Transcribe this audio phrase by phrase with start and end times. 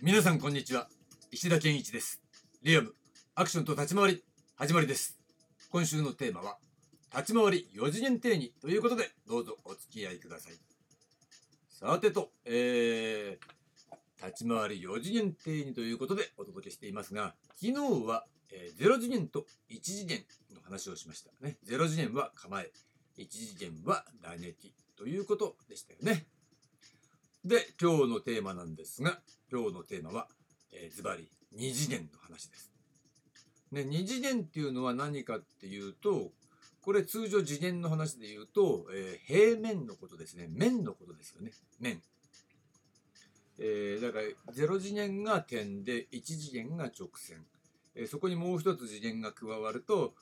[0.00, 0.86] 皆さんこんにちは。
[1.32, 2.22] 石田健一です。
[2.62, 2.94] リアム
[3.34, 4.24] アクションと立ち回り
[4.54, 5.18] 始まりです。
[5.72, 6.56] 今週のテーマは
[7.12, 10.52] 立ち回り4次元定義ということでどうぞお付き合いください。
[11.68, 20.22] さてと、えー、立ち回り4次元定義ということでお届けしていますが昨日は、えー、0次元と1次元
[20.54, 21.56] の話をしましたね。
[21.66, 22.70] 0次元は構え
[23.18, 26.28] 1次元は打撃ということでしたよね。
[27.44, 29.20] で今日のテーマなんですが
[29.50, 30.26] 今日のテーマは、
[30.72, 32.70] えー、ズバリ2次元の話です。
[33.70, 36.32] ね、2次元っていうのは何かっていうと
[36.80, 42.02] これ通常次元の話で言うと、えー、平面のことですね面のことですよね面。
[43.60, 47.44] えー、だから0次元が点で1次元が直線、
[47.94, 50.14] えー、そこにもう一つ次元が加わると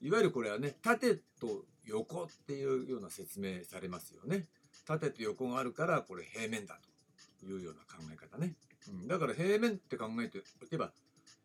[0.00, 4.46] いわゆるこれはね縦と横っていうような説明されますよね。
[4.86, 6.78] 縦と横があるからこれ平面だ
[7.40, 8.54] というような考え方ね。
[8.88, 10.90] うん、だから平面って考えておけば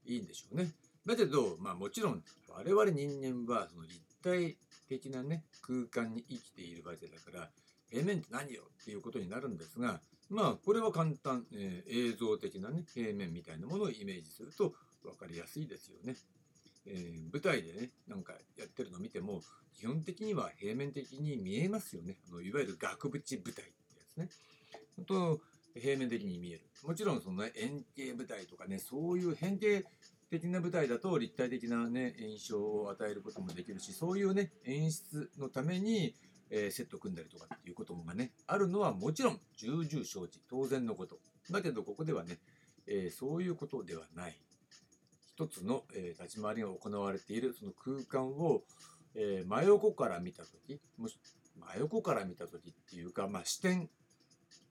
[0.05, 0.71] いいんでしょうね。
[1.05, 4.57] だけど、まあもちろん我々人間はその立体
[4.89, 7.49] 的なね空間に生きているわけだから
[7.89, 16.15] 平面って何よっていうことになるんですがまあこれは簡単、えー、映像的なね平面みたいなものをイメージすると分かりやすいですよね。
[16.87, 19.41] えー、舞台でねなんかやってるのを見ても
[19.77, 22.17] 基本的には平面的に見えますよね。
[22.29, 23.63] あのいわゆる額縁舞台って
[23.95, 24.29] やつね。
[25.05, 25.39] と
[25.75, 26.61] 平面的に見える。
[26.83, 29.85] もちろんその、ね、円形舞台とかねそういう変形
[30.29, 36.15] 的な舞台だと立体的な、ね、印象を与えることもできるしそういうね演出のために、
[36.49, 41.19] えー、セット組んだりとかっていうことがねあるのはもちろん重々承知当然のこと。
[41.51, 42.39] だけどここではね、
[42.87, 44.37] えー、そういうことではない。
[45.37, 48.63] 一つの、えー、立ち回りが行われているその空間を、
[49.15, 51.19] え真横から見た時もし
[51.59, 53.89] 真横から見た時っていうか、まあ、視点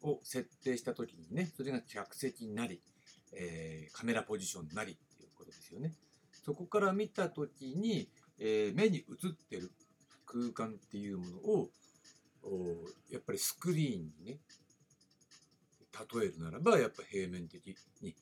[0.03, 2.81] を設定した時にねそれが客席になり、
[3.33, 5.93] えー、カメラポジションなりっていうことですよね。
[6.45, 8.09] そこから見た時に、
[8.39, 9.73] え、目に映ってる
[10.27, 11.71] 空間っていうものを
[13.11, 14.39] やっぱりスクリーンにね
[16.15, 18.15] 例えるならばやっぱ平面的に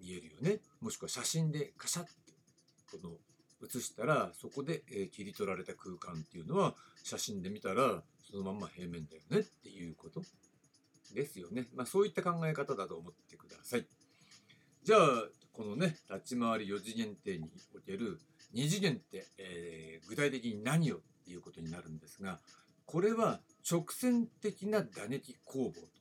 [0.00, 2.10] 見えるよねもしくは写真でカシャって
[2.90, 3.10] この
[3.62, 10.22] 写したらそこで、え切り取られた空間っていうのは写真で見たらそのまんま平面だよねっていうこと
[11.14, 11.66] ですよね。
[11.74, 13.86] まあ、そういった考え方だと思ってください。
[14.82, 15.00] じゃあ、
[15.52, 18.18] このね、立ち回り4次元定における
[18.54, 22.38] 2次元って、えー、具体的に何をっていうことになるんですが、
[22.86, 25.99] これは直線的な打撃攻防と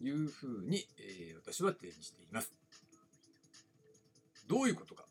[0.00, 2.52] いうふうに、えー、私は定義しています。
[4.48, 5.04] どういうことか。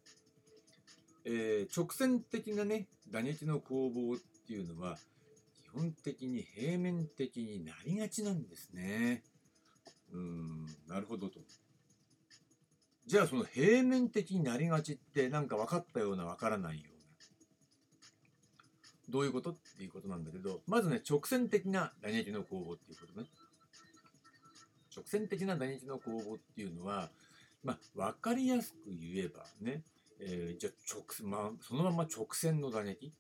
[1.25, 4.97] えー、直線的なね、打撃の攻防っていうのは、
[5.63, 9.23] 基本的に平面的になりがちなんですね。
[10.11, 11.39] うん、なるほどと。
[13.06, 17.00] じゃあその平面的になりがちって何か分かったような分からないような。
[19.09, 23.27] どういうことっていうことなんだけど、まずね、直線的な打撃の攻防っていうことね。
[24.95, 27.09] 直線的な打撃の攻防っていうのは、
[27.63, 29.83] まあ、分かりやすく言えばね、
[30.19, 33.13] えー、じゃ直、まあ、そのまま直線の打撃。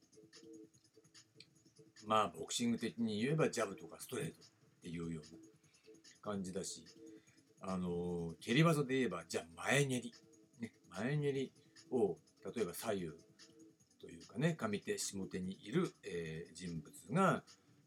[2.05, 4.35] まあボクシング的に言えばジャブとかストレートっ
[4.81, 5.21] ていうような
[6.21, 6.83] 感じだし、
[7.61, 10.13] あの蹴り技で言えばじゃあ前蹴り、
[10.59, 11.51] ね、前蹴り
[11.91, 12.17] を
[12.55, 13.07] 例えば左右
[13.99, 17.43] というかね上手下手にいる、えー、人物が、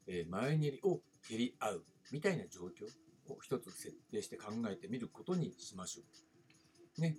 [0.06, 2.87] えー、前蹴りを蹴り合うみたいな状況。
[3.32, 6.03] を一つ設定して考えてみることにしましょ
[6.98, 7.00] う。
[7.00, 7.16] ね、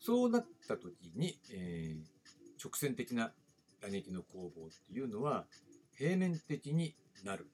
[0.00, 3.32] そうなった時に、えー、直線的な
[3.80, 5.46] 打撃の攻防っていうのは
[5.96, 7.46] 平面的になる。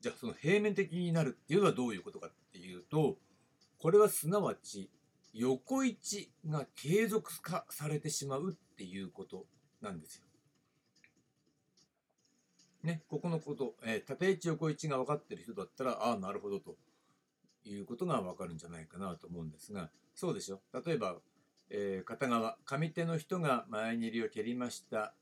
[0.00, 3.16] じゃあその平面的になるっていうのはどういうことかっていうと、
[3.78, 4.90] これはすなわち
[5.32, 9.46] 横位置が継続化されてしまうっていうこと
[9.80, 10.24] なんですよ。
[12.82, 16.76] ね、ここのこと、えー、縦位置横位置が分かってる人だったら、ああ、なるほどと。
[17.64, 20.60] いうことが分かるんじゃないかなと思うんですが、そうでしょ。
[20.84, 21.16] 例えば、
[21.70, 25.14] えー、片側、上手の人が前蹴りを蹴りました。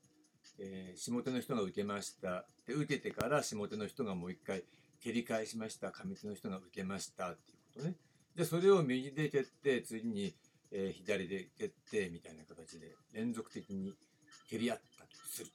[0.59, 2.45] えー、下手の人が受けました。
[2.65, 4.63] で受けてから下手の人がもう一回
[4.99, 5.91] 蹴り返しました。
[5.91, 7.31] 上手の人が受けました。
[7.31, 7.95] っていうことね。
[8.35, 10.35] でそれを右で蹴って次に、
[10.71, 13.93] えー、左で蹴ってみたいな形で連続的に
[14.49, 15.51] 蹴り合ったとする。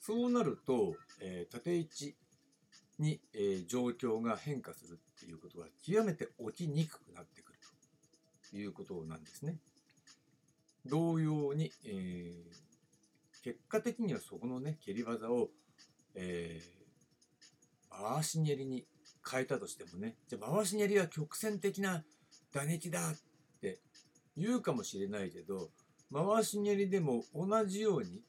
[0.00, 2.16] そうなると、えー、縦位置
[2.98, 7.58] に、えー、状況が変化するっていうことは極めて起きにくくなってくる
[8.50, 9.56] ということなんですね。
[10.86, 12.70] 同様に、えー
[13.42, 15.48] 結果的にはそこのね蹴り技を、
[16.14, 18.84] えー、回し蹴りに
[19.28, 22.04] 変えたとしてもねじゃあ回し蹴りは曲線的な
[22.52, 23.14] 打撃だっ
[23.60, 23.80] て
[24.36, 25.70] 言うかもしれないけど
[26.12, 28.20] 回し蹴りでも同じように、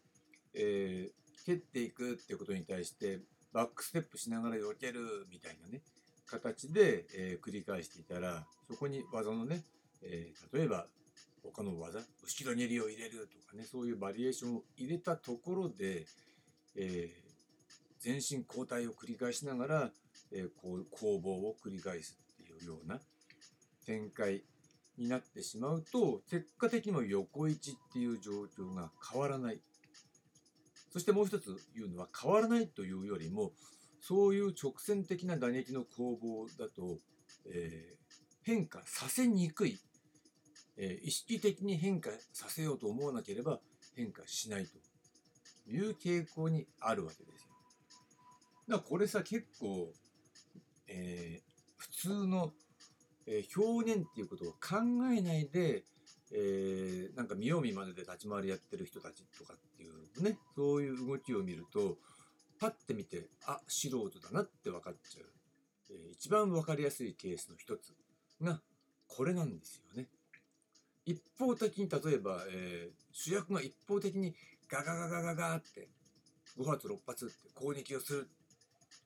[0.53, 1.12] えー、
[1.45, 3.19] 蹴っていくっていうことに対して
[3.53, 5.81] バックステップしながら避けるみたいなね
[6.25, 9.63] 形で、えー、繰り返していたらそこに技のね、
[10.03, 10.85] えー、例えば
[11.43, 16.05] 他の技後ろ蹴りを入れるとかねそういうバリエーションを入れたところで、
[16.77, 17.21] えー、
[17.99, 19.89] 全身交代を繰り返しながら、
[20.31, 22.99] え、こう攻防を繰り返すっていうような
[23.85, 24.43] 展開
[24.97, 29.59] になってしまうと結果的にも横位置っていう状況が変わらない。
[30.91, 33.51] そしてもう一つ言うのは変わらないというよりも
[34.01, 36.97] そういう直線的な打撃の攻防だと、
[37.49, 39.79] えー、変化させにくい
[40.83, 43.59] えー、意識的に変化させようと思わなければ
[43.95, 47.49] 変化しないという傾向にあるわけですよ。
[48.67, 49.91] だからこれさ結構、
[50.88, 51.41] えー、
[51.77, 52.51] 普通の、
[53.27, 54.77] え、表現っていうことを考
[55.13, 55.83] えないで、
[56.33, 61.97] えー、なんか見よう見まねで立ち回りやってる人たちとかっていうねそういう動きを見ると
[62.59, 65.25] パッて見てあ素人だなって分かっちゃう、
[65.89, 67.93] えー、一番分かりやすいケースの一つ
[68.41, 68.61] が
[69.07, 70.07] これなんですよね。
[71.05, 74.33] 一方的に例えば、えー、主役が一方的に
[74.69, 75.89] ガガガガガガって
[76.57, 78.29] 5発6発って攻撃をする。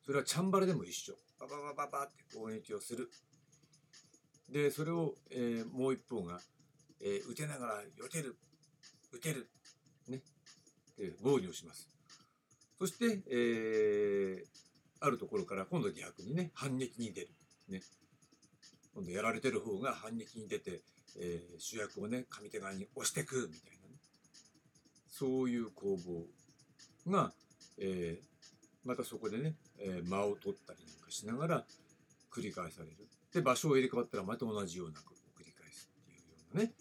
[0.05, 1.15] それはチャンバラでも一緒。
[1.39, 3.09] バババババって攻撃をする。
[4.49, 6.39] でそれを、えー、もう一方が、
[7.01, 8.35] えー、撃てながら避ける
[9.13, 9.49] 撃てる。
[10.07, 10.21] ね。
[10.97, 11.87] で防御します。
[12.77, 14.45] そして、えー、
[14.99, 17.29] あるところから今度逆にね反撃に出る。
[17.69, 17.81] ね。
[18.93, 20.81] 今度やられてる方が反撃に出て
[21.17, 23.95] えー、主役をね上手側に押してくみたいなね。
[25.09, 26.25] そういう攻防
[27.11, 27.31] が、
[27.79, 31.65] えー、またそこでね、えー、間を取ったりなんかしながら
[32.33, 32.95] 繰り返される。
[33.33, 36.73] で場所を入れ替わったらまた同じようなことを繰り返すっていうようなね。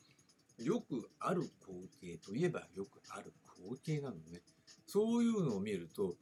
[0.58, 3.32] よくある光景といえばよくある
[3.64, 4.40] 光景なのね
[4.86, 6.14] そういうのを見ると、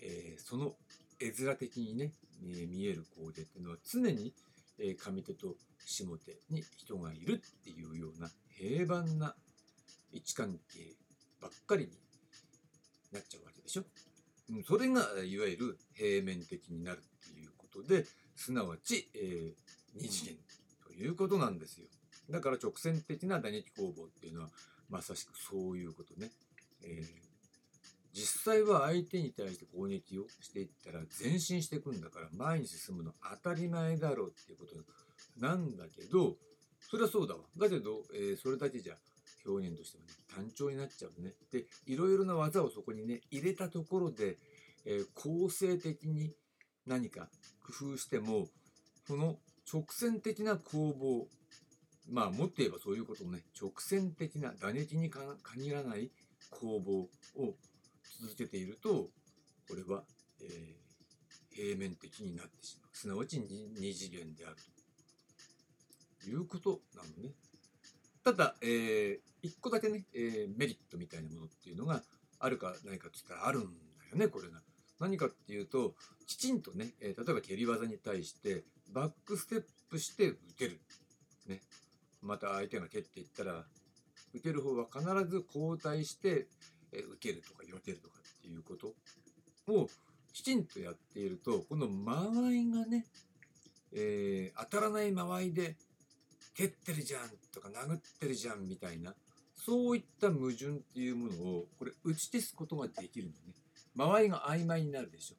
[0.00, 0.72] えー、その
[1.18, 2.12] 絵面的にね、
[2.42, 4.32] え見える光景っていうのは常に、
[4.78, 9.34] え上手と下手に人がいるっていうような平凡な
[10.12, 10.94] 位置関係
[11.42, 11.90] ばっかりに
[13.12, 13.84] なっちゃうわけでしょ。
[14.66, 19.52] それがいわゆる平面的になるっていうことで、すなわち、えー、
[19.94, 20.36] 二次元
[20.86, 21.86] ということなんですよ。
[22.30, 24.48] だから直線的な打撃攻防っていうのは
[24.88, 26.30] まさしくそういうことね。
[26.82, 27.30] えー
[28.12, 33.12] 実際は相手に対して攻撃をしていったら前進していくんだから前に進むの
[33.42, 34.74] 当たり前だろうっていうこと
[35.38, 36.36] なんだけど
[36.80, 38.94] それはそうだわだけど、えー、それだけじゃ
[39.46, 44.38] 表現としてはね単調になっちゃうねでいろいろな技をそこにね入れたところで、
[44.84, 46.32] えー、構成的に
[46.86, 47.28] 何か
[47.64, 48.48] 工夫しても
[49.06, 49.36] その
[49.72, 51.26] 直線的な攻防
[52.10, 56.10] まあもっと言えばそういうことね直線的な打撃に限らない
[56.50, 57.54] 攻防を
[58.20, 59.08] 続けていると
[59.68, 60.02] これは、
[60.42, 64.56] えー、平面的になってしまうすなわち二次元である
[66.22, 67.30] ということなのね。
[68.22, 72.02] ただ、えー、一個だけね、えー、メリットみたいなものっていうのが
[72.38, 73.68] あるかないかって言ったらあるんだ
[74.10, 74.60] よねこれが。
[74.98, 75.94] 何かっていうと
[76.26, 80.80] きちんとね、えー、例えば蹴り技に対してバックステップして打てる。
[81.46, 81.60] ね、
[82.22, 83.64] また相手が蹴っていったら
[84.34, 86.46] 打てる方は必ず交代して
[86.92, 88.94] 受けるとか避けるとかっていうこと
[89.72, 89.88] を
[90.32, 93.06] きちんとやっているとこの間合いがね、
[93.92, 95.76] えー、当たらない間合いで
[96.54, 99.14] 蹴ってるじゃんとか殴ってるじゃんみたいな
[99.54, 103.54] そういった矛盾っていうものをこれ打ち消すことができるのね。
[103.94, 105.36] 間合いが曖昧になるでしょ、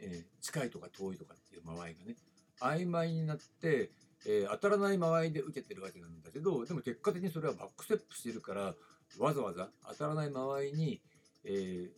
[0.00, 2.16] えー、近いとか遠いとかっていう間合いがね。
[2.60, 3.90] 曖昧になって、
[4.26, 8.74] えー、当たらない間合いで受けてるわけなんだけどでも結果的にそれはバックステップしてるから
[9.18, 11.00] わざわざ当たらない間合いに、
[11.44, 11.90] えー、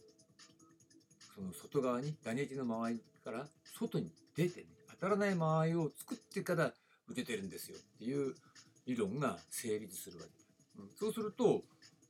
[1.34, 3.46] その外側に打撃の間合いから
[3.78, 4.66] 外に出てね
[5.00, 6.72] 当たらない間合いを作ってから
[7.08, 8.34] 打ててるんですよっていう
[8.86, 10.44] 理論が成立するわけ
[10.78, 11.62] うん、そうすると、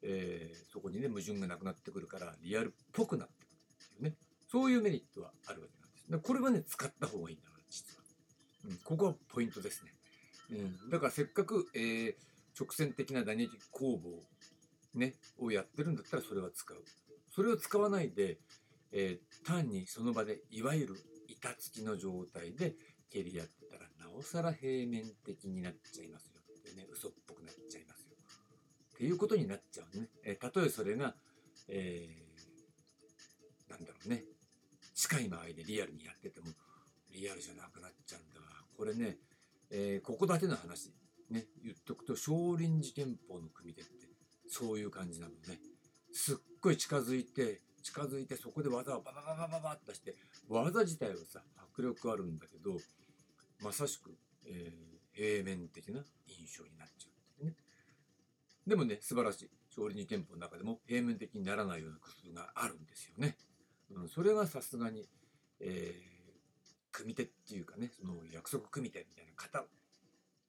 [0.02, 4.16] えー、そこにね矛盾がなくなってくるからリアルっぽくなってくるっていうね
[4.50, 6.26] そういうメリットはあるわけなんです。
[6.26, 8.02] これはね使った方がいいんだから実は、
[8.70, 9.92] うん、ここはポイントですね。
[10.50, 12.14] うん、だからせっかく、えー、
[12.58, 14.10] 直線的な打撃攻防
[14.94, 16.76] ね、をやってるんだったらそれは使う。
[17.34, 18.38] それを使わないで、
[18.92, 20.94] えー、単にその場でいわゆる
[21.28, 22.74] 板付きの状態で
[23.10, 28.16] 蹴りやってたらなおさら平面的になっちゃいますよってね嘘っぽくなっちゃいますよ
[28.94, 30.08] っていうことになっちゃうね。
[30.22, 31.14] えー、たとえそれが、
[31.68, 34.22] えー、なんだろうね
[34.94, 36.46] 近い間合いでリアルにやってても
[37.12, 38.46] リアルじゃなくなっちゃうんだわ
[38.76, 39.16] これね、
[39.76, 40.92] えーここだけの話
[41.30, 43.90] ね言っとくと少林寺拳法の組手って
[44.48, 45.58] そういう感じなのね。
[46.12, 50.14] すっごい近づいて近づいてそこで技をババババババッとして
[50.48, 51.40] 技自体はさ
[51.74, 52.78] 迫力あるんだけど
[53.62, 54.14] まさしく、
[54.46, 57.08] えー平面的な印象になっちゃ
[57.40, 57.56] うんだよね。
[58.66, 59.50] でもね素晴らしい。
[59.70, 63.36] 少林寺拳法の中でも平面的にならないような工夫があるんですよね、
[63.90, 65.08] うん、それがさすがに、
[65.60, 66.13] えー
[66.94, 69.64] 組手っていうかねその約束組手みたいな型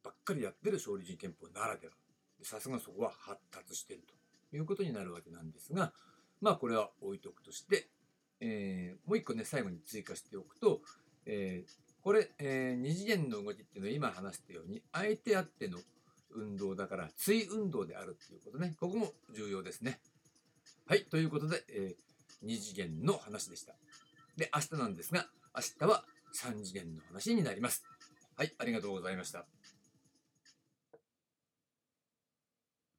[0.04, 1.94] ばっかりやってる少林寺拳法ならでは。
[2.44, 4.02] さすがそこは発達してる
[4.52, 5.94] ということになるわけなんですが
[6.42, 7.90] まあこれは置いとくとして、
[8.40, 10.82] えーもう一個ね最後に追加しておくと、
[11.26, 15.80] えーこれ、えー二次元の動きっていうのは今話したように相手あっての
[16.36, 18.76] 運動だから追運動であるっていうことね。
[18.80, 20.00] ここも重要ですね。
[20.86, 22.06] はいということで、えー
[22.44, 23.74] 二次元の話でした。
[24.38, 25.26] で明日なんですが
[25.56, 26.04] 明日は
[26.36, 27.84] 3次元の話になります。
[28.38, 29.46] はいありがとうございました。